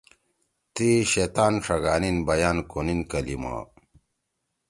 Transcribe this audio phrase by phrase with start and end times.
[0.73, 3.55] تی شیطان ݜگانیِن بیان کونیِن کلیِما